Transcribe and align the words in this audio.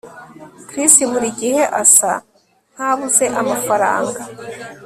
Chris 0.67 0.93
burigihe 1.11 1.61
asa 1.81 2.11
nkabuze 2.73 3.25
amafaranga 3.41 4.21